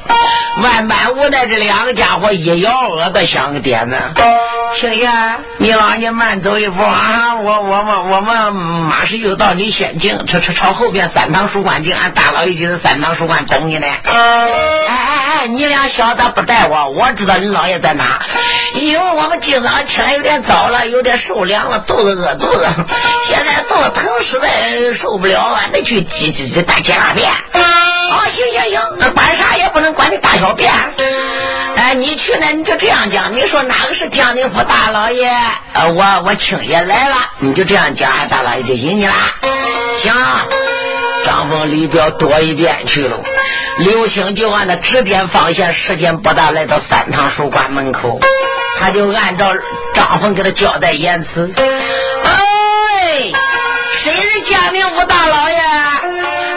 [0.62, 3.98] 万般无奈，这两个家伙一摇额的想个点子。
[4.80, 5.10] 青爷，
[5.58, 7.36] 你老你慢走一步啊！
[7.36, 13.88] 我我们我们马上又到你先进，朝朝朝后边三堂书馆进，俺大老爷就在三堂书馆等你呢。
[14.04, 14.14] 哎
[14.88, 14.98] 哎
[15.42, 18.20] 哎，你俩小子不带我，我知道你老爷在哪。
[18.76, 22.68] 因为我们今早起来有点早了，有点受凉了，肚子饿肚子，
[23.28, 27.30] 现在肚子疼，实在受不了，俺得去挤挤挤大解大便。
[28.12, 30.72] 好，行行行，那管啥也不能管你大小便。
[31.76, 35.30] 哎，你去呢，你就这样讲，你说哪个是江宁府大老爷？
[35.74, 39.14] 呃，我我青爷来了，你就这样讲，大老爷就引你了。
[40.02, 40.14] 行，
[41.26, 43.18] 张峰李彪多一点去了。
[43.80, 48.20] 刘星就按他指点方向，时间不大，来到三堂书馆门口，
[48.80, 49.54] 他就按照
[49.96, 51.52] 张峰给他交代言辞。
[52.24, 53.32] 哎，
[54.04, 55.58] 谁是江宁府大老爷？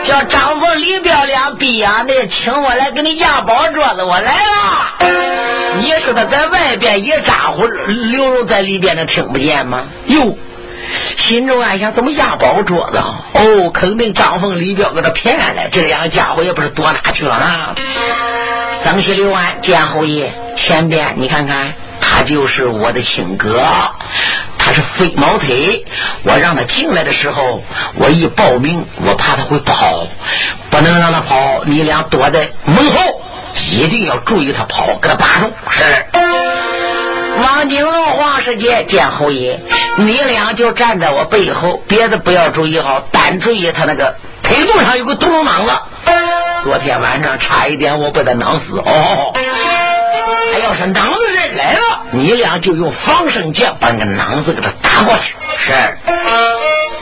[0.07, 5.79] 叫张峰、李彪两逼养的，请我来给你压宝桌子，我来了。
[5.79, 9.85] 你说他在外边一咋呼，刘荣在里边能听不见吗？
[10.07, 10.37] 哟，
[11.17, 12.99] 心中暗想：怎么压宝桌子？
[12.99, 15.69] 哦，肯定张凤、李彪给他骗了。
[15.73, 17.75] 这两个家伙也不知道躲哪去了啊！
[18.85, 21.73] 曾西刘安见侯爷，前边你看看。
[22.01, 23.63] 他就是我的亲哥，
[24.59, 25.85] 他是飞毛腿。
[26.23, 27.63] 我让他进来的时候，
[27.95, 30.07] 我一报名，我怕他会跑，
[30.71, 31.63] 不能让他跑。
[31.65, 33.23] 你俩躲在门后，
[33.71, 35.51] 一定要注意他跑，给他把住。
[35.71, 36.74] 是。
[37.37, 39.59] 王金龙、黄世杰见侯爷，
[39.97, 45.73] 你俩就站在我背后，别的不要注意好，单注意他那个腿肚上有个毒龙囊子。
[46.63, 49.33] 昨天晚上差一点我被他囊死哦。
[50.53, 51.81] 他要是囊子人来了，
[52.13, 55.35] 你俩就用防身剑把那个囊子给他打过去。
[55.59, 55.73] 是，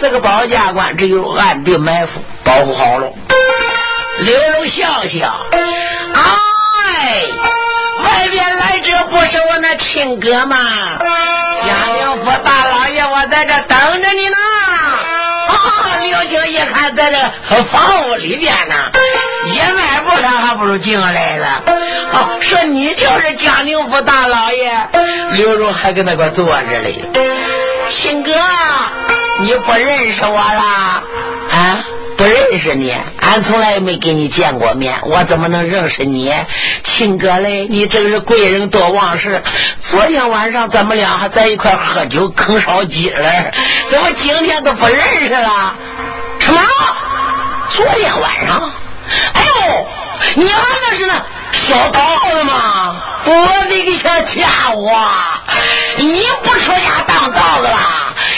[0.01, 3.13] 四个保家官只有暗地埋伏，保护好了。
[4.21, 7.23] 刘荣笑笑，哎，
[8.05, 10.57] 外边这不是我那亲哥吗？
[11.67, 14.37] 江宁府大老爷，我在这等着你呢。
[15.49, 18.75] 啊刘星一看，在这房屋里边呢，
[19.53, 21.63] 一迈步上还不如进来了。
[22.13, 24.89] 哦，说你就是江宁府大老爷。
[25.33, 27.09] 刘荣还跟那块坐着嘞。
[27.91, 28.33] 亲哥，
[29.41, 31.03] 你不认识我了？
[31.51, 31.85] 啊？
[32.17, 36.33] 不认识你，俺从来没跟你见过面，我怎么能认识你？
[36.85, 39.43] 亲哥嘞，你真是贵人多忘事。
[39.91, 43.53] 昨天晚上咱们俩还在一块喝酒啃烧鸡嘞，
[43.91, 45.75] 怎么今天都不认识了？
[46.39, 46.61] 什么？
[47.71, 48.71] 昨天晚上？
[49.35, 49.87] 哎呦，
[50.37, 51.15] 你还那是那
[51.53, 52.01] 小道
[52.31, 52.97] 子吗？
[53.25, 53.33] 我
[53.69, 55.09] 的个小家伙，
[55.97, 57.79] 你不出家当道子了？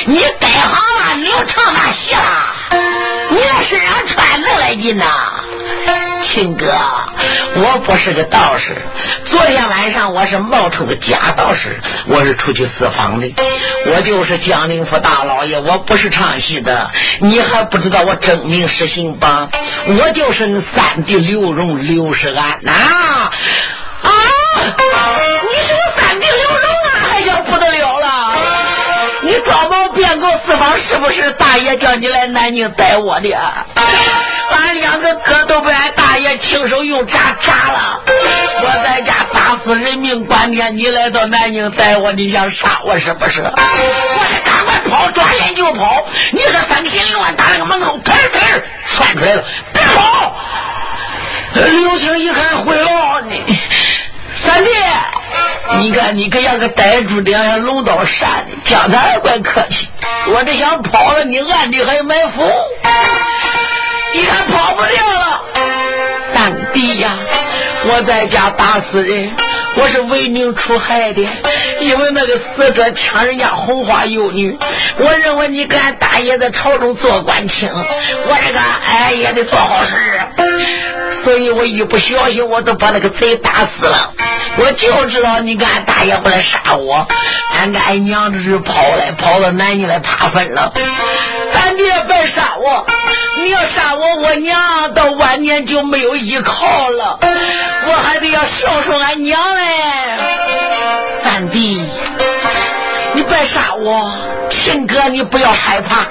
[0.07, 1.15] 你改行了？
[1.17, 2.55] 你又唱那戏了？
[3.35, 5.05] 你那身上穿的来劲呐？
[6.27, 6.67] 亲哥，
[7.57, 8.77] 我不是个道士。
[9.25, 13.35] 昨天晚上我是冒充个假道士，我是出去私访的。
[13.87, 16.89] 我就是江宁府大老爷，我不是唱戏的。
[17.21, 19.49] 你还不知道我真名实姓吧？
[19.99, 22.73] 我就是你三弟刘荣刘世安呐！
[22.73, 24.11] 啊，
[25.43, 28.37] 你是个三弟刘荣啊，还叫不得了了！
[29.23, 29.84] 你装模
[30.15, 33.29] 变狗私访，是不是大爷叫你来南京逮我的？
[33.35, 38.01] 俺两个哥都被俺大爷亲手用炸炸了，
[38.63, 43.41] 我在家打死人命关天，你来到南京逮我，你想杀我是不是？
[43.43, 46.05] 我得赶快跑，转眼就跑。
[46.33, 48.63] 你说三千六万打那个门口，腾腾
[48.95, 50.37] 窜出来了，别跑！
[51.55, 53.43] 刘青一看毁了，你
[54.45, 54.71] 三弟，
[55.81, 59.89] 你看你可像个呆猪的样龙刀扇的，讲的还怪客气。
[60.33, 62.51] 我这想跑了，你暗地还埋伏。
[64.15, 65.43] 你看跑不掉了，
[66.35, 67.17] 但弟呀！
[67.87, 69.31] 我在家打死人，
[69.77, 71.23] 我是为民除害的，
[71.81, 74.57] 因为那个死者抢人家红花幼女，
[74.99, 79.93] 我认为你跟俺大爷在朝中做官清，我这个哎也得做好事，
[81.25, 84.13] 所以我一不小心我都把那个贼打死了。
[84.57, 87.07] 我就知道你跟俺大爷回来杀我，
[87.53, 90.73] 俺跟俺娘这是跑来跑到南京来爬坟了。
[91.53, 92.87] 三弟别杀我，
[93.39, 97.19] 你要杀我，我娘到晚年就没有依靠了。
[97.87, 100.19] 我还得要孝顺俺娘嘞，哎
[101.23, 101.81] 三弟，
[103.15, 104.13] 你别杀我，
[104.51, 106.05] 亲哥你不要害怕。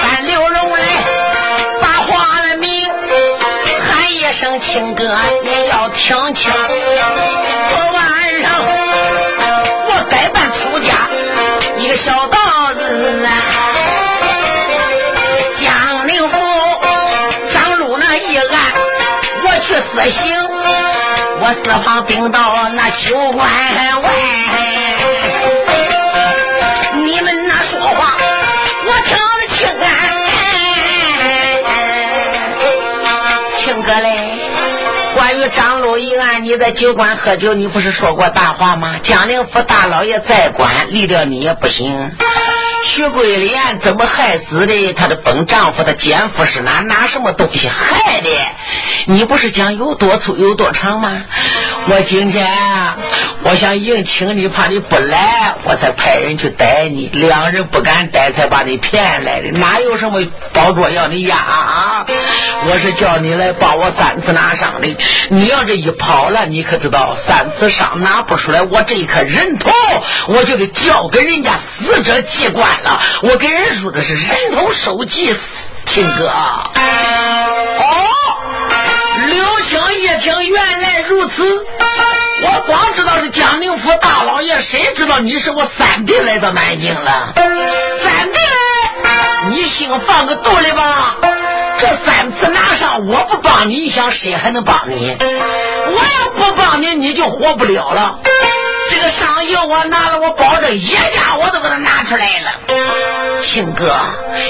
[0.00, 0.78] 三刘荣来
[1.80, 2.66] 把话了明，
[3.86, 5.04] 喊一声亲哥
[5.44, 6.50] 你要听清。
[7.70, 8.46] 昨晚上
[9.86, 11.08] 我改扮出家，
[11.78, 12.37] 一个小道
[19.98, 20.14] 不行，
[21.40, 23.50] 我四方兵到那酒馆
[24.00, 24.10] 外，
[26.94, 28.16] 你们那说话
[28.86, 29.86] 我听得清啊。
[33.58, 34.38] 青哥嘞，
[35.16, 39.00] 关于张路一案，你在酒馆喝酒，你不是说过大话吗？
[39.02, 42.12] 江宁府大老爷再管，离掉你也不行。
[42.84, 44.92] 徐桂莲怎么害死的？
[44.94, 48.30] 她的本丈夫的奸夫是拿拿什么东西害的？
[49.06, 51.24] 你不是讲有多粗有多长吗？
[51.90, 52.46] 我今天
[53.44, 57.08] 我想硬请你，怕你不来，我才派人去逮你。
[57.12, 59.52] 两人不敢逮，才把你骗来的。
[59.52, 60.20] 哪有什么
[60.52, 62.04] 包桌要你压啊？
[62.66, 64.96] 我是叫你来帮我三次拿伤的。
[65.30, 69.70] 你要这一跑了，你可知道三次伤拿不出来，我这一颗人头
[70.28, 72.68] 我就得交给人家死者机关。
[72.82, 75.34] 了，我跟人说的是人头收集，
[75.86, 76.30] 听哥。
[80.18, 81.66] 听，原来如此。
[82.40, 87.32] 我光知道是江宁府大老爷，谁知道你是我三弟来到南京了？
[87.34, 88.38] 三弟，
[89.50, 91.16] 你心放个肚里吧。
[91.80, 95.16] 这三次拿上，我不帮你，你想谁还能帮你？
[95.20, 98.18] 我要不帮你，你就活不了了。
[98.90, 103.42] 这个上药我拿了，我保证一家我都给他拿出来了。
[103.42, 103.94] 亲哥，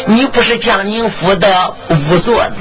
[0.07, 2.55] 你不是江宁府的仵作子，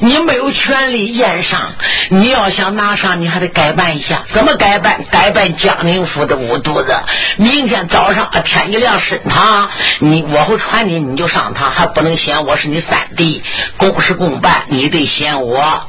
[0.00, 1.72] 你没有权利验伤。
[2.10, 4.22] 你要想拿上，你还得改办一下。
[4.34, 5.04] 怎么改办？
[5.10, 6.94] 改办江宁府的五犊子。
[7.36, 9.70] 明天早上天一亮升堂，
[10.00, 13.42] 你我会传你，你就上堂，还不能嫌我是你三弟。
[13.76, 15.82] 公事公办，你得嫌我。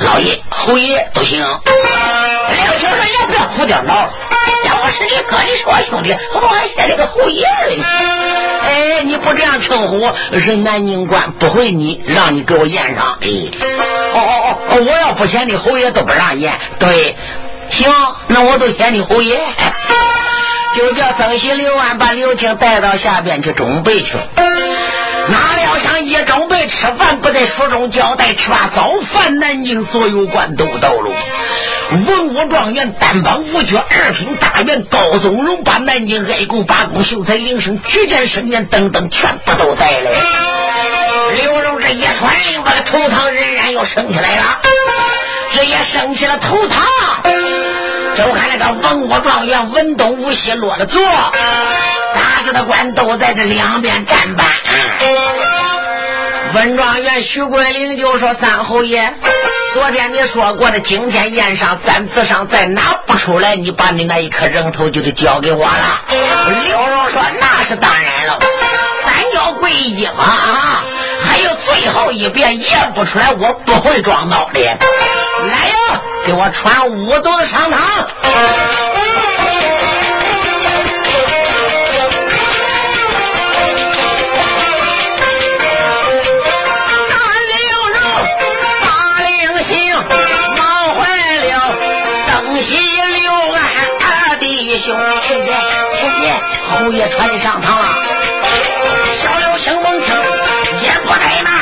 [0.00, 1.38] 老爷、侯爷都行。
[1.38, 4.08] 刘青说：“也不要胡点脑，
[4.66, 7.78] 要我是你哥，你是我兄弟，我还写了个侯爷嘞。
[8.62, 13.18] 哎，你不这样称呼，人南宁官不会你让你给我验上。
[13.20, 13.28] 哎，
[14.14, 16.58] 哦哦哦，我要不嫌你侯爷都不让验。
[16.78, 17.14] 对，
[17.70, 17.92] 行，
[18.28, 19.38] 那我都嫌你侯爷。
[20.76, 24.12] 就叫曾喜刘安把刘青带到下边去准备去。”
[25.28, 31.10] 哪料想一准备吃饭，不在书中交代，吃罢早饭，南京所有官都到了。
[32.06, 40.20] 文武状元、单帮五绝、二品大员高宗荣，把南京爱公、八公、秀才、铃声、举荐、盛宴等等，全部都带来了。
[41.42, 44.60] 刘荣这一传令，把头堂仍然又升起来了。
[45.52, 46.86] 这也升起了头堂，
[48.16, 51.02] 就看那个文武状元文东武西落了座。
[52.14, 54.46] 打死的官都在这两边站班。
[56.54, 59.14] 文状元徐桂林就说：“三侯爷，
[59.72, 66.02] 昨天你说过的，今天宴上三次上再拿不出来，你把你那一颗人头就得交给我了。
[66.08, 68.38] 刘荣说：“那是当然了，
[69.04, 70.84] 三交归一嘛啊！
[71.22, 74.60] 还有最后一遍验不出来，我不会装孬的。
[74.60, 77.80] 来呀，给我传五斗的上堂。”
[96.90, 97.84] 见，侯爷传你上堂了。
[99.22, 100.14] 小刘星闻听
[100.82, 101.52] 也不怠慢，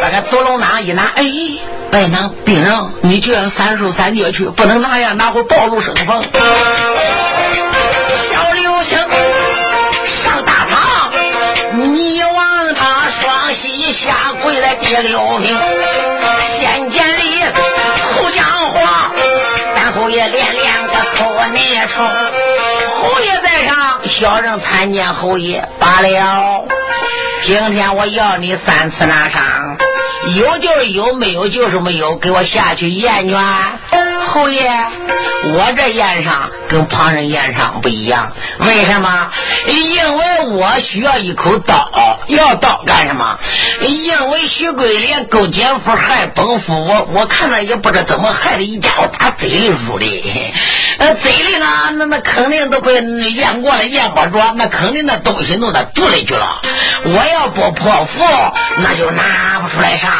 [0.00, 1.24] 把个左龙囊一拿，哎，
[1.90, 6.06] 白囊兵人，你就要三叔三绝去，不能拿呀，拿会暴露身份。
[8.32, 8.98] 小刘星
[10.24, 11.12] 上大堂，
[11.74, 15.56] 你望他双膝下跪来第六名，
[16.58, 17.44] 先见礼，
[18.16, 19.12] 后讲话，
[19.74, 22.04] 三侯爷连连个口内冲。
[23.06, 26.64] 侯爷在上，小人参见侯爷罢了。
[27.44, 29.76] 今天我要你三次拿赏，
[30.34, 33.38] 有就是有，没有就是没有，给我下去验卷。
[34.36, 34.70] 侯爷，
[35.54, 39.30] 我这验上跟旁人验上不一样，为什么？
[39.66, 41.88] 因为我需要一口刀，
[42.26, 43.38] 要刀干什么？
[43.80, 50.52] 因为徐桂莲勾奸夫害本夫，我我看了也不知怎么害的，一家伙打嘴里入的，
[50.98, 51.66] 呃，嘴里呢，
[51.96, 56.60] 那那肯定都被验过了，验不着，那肯定那东西弄到肚里去了。
[57.06, 58.22] 我要不破腹，
[58.82, 60.10] 那就拿不出来上。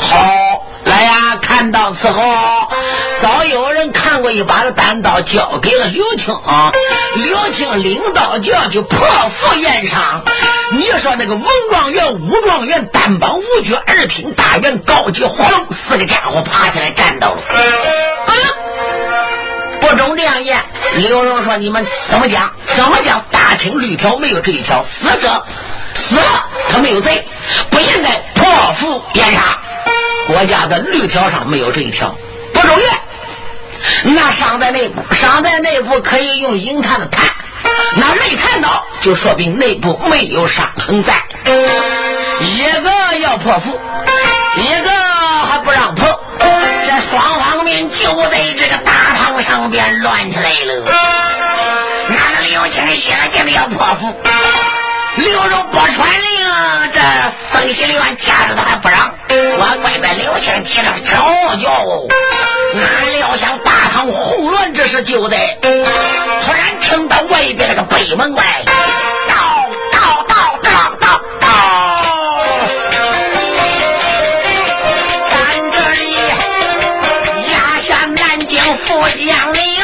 [0.00, 0.49] 好。
[0.84, 1.36] 来呀！
[1.42, 2.22] 看到此后，
[3.22, 6.34] 早有人看过一把的单刀，交给了刘青。
[7.16, 8.98] 刘青领刀将去破
[9.40, 10.22] 腹验伤。
[10.72, 17.42] 你说那个文状元、武状元、单帮五绝、二品大员高级黄四个家伙爬起来战斗了。
[18.26, 18.32] 啊！
[19.80, 20.58] 不中这样验。
[20.96, 22.50] 刘荣说：“你们怎么讲？
[22.76, 23.24] 怎么讲？
[23.30, 25.44] 大清律条没有这一条，死者
[25.94, 27.26] 死了，他没有罪，
[27.70, 29.58] 不应该破腹验杀。”
[30.26, 32.14] 国家的律条上没有这一条，
[32.54, 32.88] 不中院，
[34.04, 37.28] 那伤在内部，伤在内部可以用银炭的炭，
[37.96, 41.14] 那没看到就说明内部没有伤痕在。
[42.42, 43.80] 一个要破腹，
[44.56, 46.08] 一个还不让碰，
[47.90, 50.84] 就在这个大堂上边乱起来了。
[52.08, 54.14] 那个刘青写进的要破腹。
[55.16, 57.00] 刘荣不传令，这
[57.52, 59.12] 僧喜院家里头还不让。
[59.28, 61.84] 我外边刘青急了，吵叫。
[62.74, 68.44] 哪料想大堂混乱之时，就在突然听到外边那个北门外，
[79.00, 79.79] 我养你。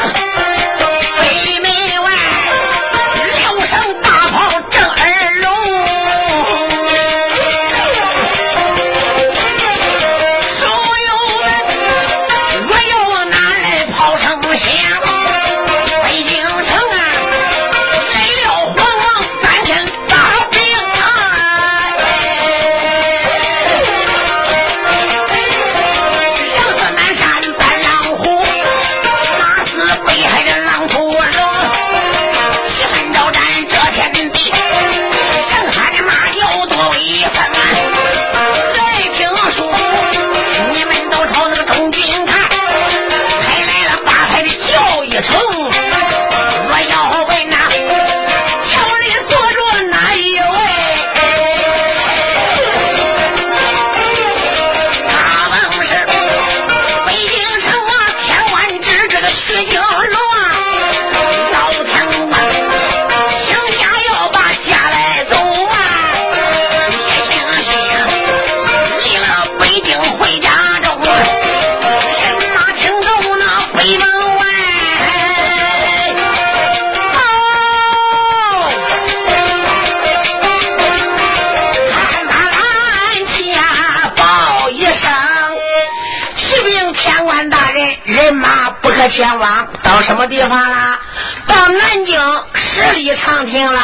[88.26, 89.06] 人马不可。
[89.08, 90.98] 前往到什么地方了？
[91.46, 92.20] 到南京
[92.54, 93.80] 十里长亭了。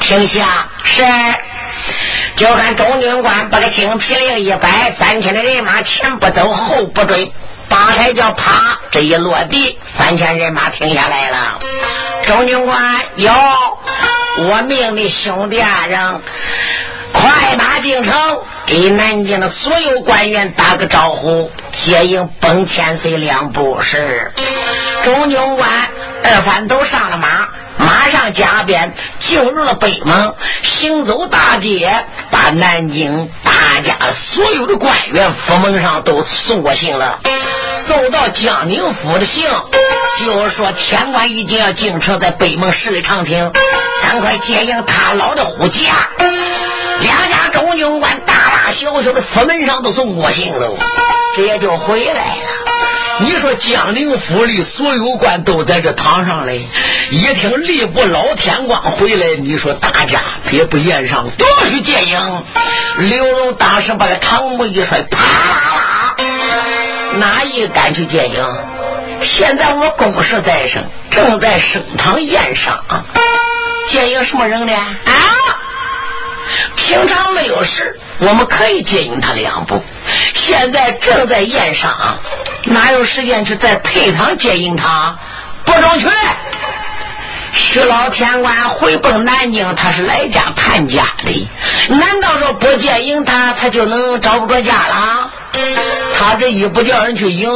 [0.00, 1.04] 停下，是。
[2.36, 7.30] 就看中军官把个金皮令一摆，三千的人马前不走后不追，
[7.68, 11.58] 八抬轿啪，这一落地，三千人马停下来了。
[12.26, 13.30] 中军官，有
[14.38, 16.22] 我命的兄弟二人。
[17.18, 18.14] 快马进城，
[18.66, 23.80] 给南京的所有官员打个招呼，接应奔千岁两部。
[23.80, 24.30] 是，
[25.04, 25.68] 中军官
[26.22, 27.48] 二番都上了马，
[27.78, 33.96] 马上加鞭进入了北门，行走大街，把南京大家
[34.30, 37.20] 所有的官员府门上都送过信了。
[37.84, 39.46] 送到江宁府的信，
[40.24, 43.52] 就说天官一定要进城，在北门十里长亭，
[44.02, 46.08] 赶快接应他老的护驾。
[47.00, 48.34] 两家中军官大
[48.66, 50.74] 大小小的府门上都送过信了，
[51.36, 52.65] 这也就回来了。
[53.20, 56.66] 你说江宁府里所有官都在这堂上嘞，
[57.10, 62.42] 一听吏部老天官回来，你说大家别不言上，都要去接应。
[63.08, 66.16] 刘荣当时把这堂木一摔，啪啦啦，
[67.18, 68.44] 哪一敢去接应？
[69.22, 72.84] 现在我公事在身，正在升堂宴上，
[73.90, 74.72] 接应什么人呢？
[74.74, 75.12] 啊！
[76.76, 79.82] 平常没有事，我们可以接应他两步。
[80.34, 82.18] 现在正在宴上，
[82.64, 85.16] 哪有时间去再陪堂接应他？
[85.64, 86.06] 不中去。
[87.52, 91.48] 徐老天官回奔南京，他是来家探家的。
[91.88, 95.30] 难道说不接应他，他就能找不着家了？
[96.18, 97.50] 他这一不叫人去迎，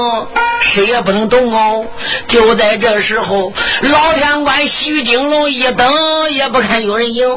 [0.63, 1.87] 谁也不能动哦。
[2.29, 3.53] 就在这时候，
[3.83, 5.93] 老天官徐金龙一等
[6.33, 7.29] 也不看有人迎，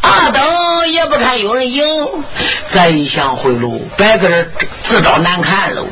[0.00, 1.84] 二等也不看有人迎。
[2.72, 4.44] 再一想回路，别搁这
[4.84, 5.86] 自找难看喽。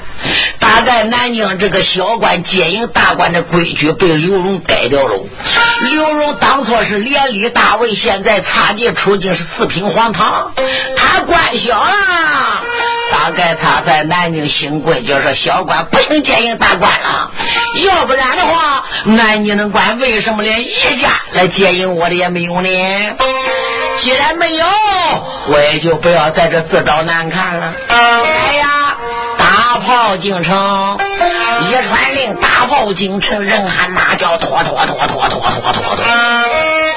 [0.58, 5.26] 大概南京这个小官接应大官的规矩被刘荣改掉喽。
[5.90, 10.52] 刘荣当初是连理大位，现在差地出京是四品黄堂，
[10.96, 11.92] 他官小了。
[13.12, 17.30] 大概他在南京新贵，就是小官不能接应大官了。
[17.84, 22.68] 要不然的话，南京的官为什么连一家来接应我的也没有呢？
[24.00, 24.66] 既然没有，
[25.48, 27.74] 我也就不要在这自找难看了。
[27.88, 28.68] 哎呀，
[29.52, 30.98] 大炮进城，
[31.68, 36.04] 一传令，大炮进城，人喊马叫，拖拖拖拖拖拖拖拖。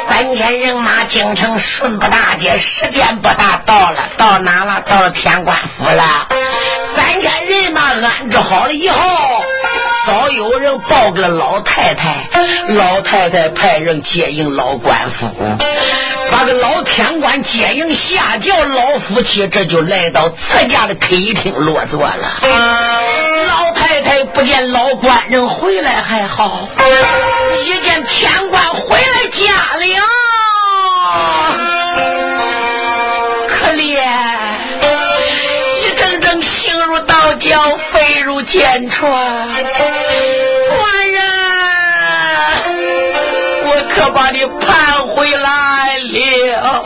[0.07, 4.81] 三千人马进城，顺不大街，时间不大，到了，到哪了？
[4.87, 6.27] 到了天官府了。
[6.95, 8.99] 三千人马安置好了以后，
[10.05, 12.29] 早有人报给了老太太，
[12.69, 15.25] 老太太派人接应老官府，
[16.31, 22.39] 把个老天官接应下轿，老夫妻这就来到自家的客厅落座了。
[23.47, 26.67] 老太太不见老官人回来还好，
[27.63, 29.95] 一见天官回来家里。
[38.35, 39.09] 肺如剑穿。
[39.09, 39.63] 官
[41.11, 41.21] 人，
[43.65, 46.83] 我可把你盼回来了。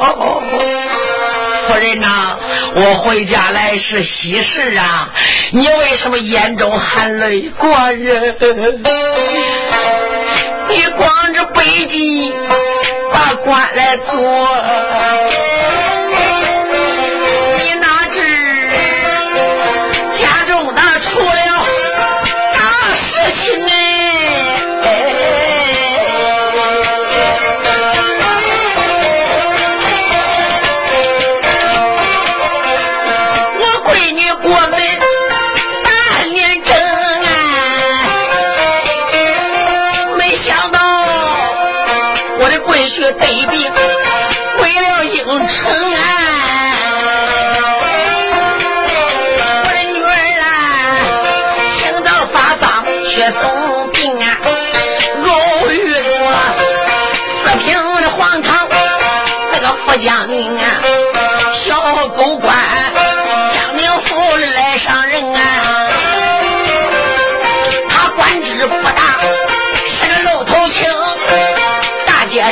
[1.68, 2.38] 夫人呐，
[2.76, 5.10] 我回家来是喜事啊，
[5.52, 7.50] 你为什么眼中含泪？
[7.58, 8.36] 官人，
[10.70, 12.34] 你光着背脊。
[13.12, 14.16] 把官来做。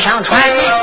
[0.08, 0.77] 上传。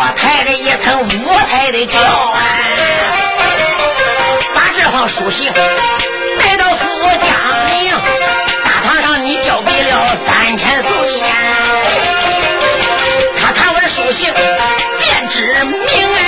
[0.00, 1.08] 我抬了一层五
[1.48, 1.98] 彩的轿，
[4.54, 6.84] 把这方书信带到府
[7.18, 7.34] 家
[7.66, 7.90] 门，
[8.64, 10.88] 大堂上你交给了三千岁。
[13.40, 14.32] 他看我的书信
[15.00, 15.76] 便知命
[16.14, 16.22] 哎。